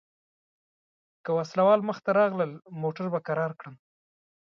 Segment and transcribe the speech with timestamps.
[1.23, 2.51] که وسله وال مخته راغلل
[2.81, 3.75] موټر به کرار کړم.